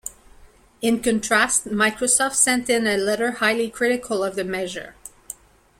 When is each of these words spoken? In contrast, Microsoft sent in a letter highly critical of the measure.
In 0.81 0.99
contrast, 0.99 1.67
Microsoft 1.67 2.33
sent 2.33 2.71
in 2.71 2.87
a 2.87 2.97
letter 2.97 3.33
highly 3.33 3.69
critical 3.69 4.23
of 4.23 4.35
the 4.35 4.43
measure. 4.43 4.95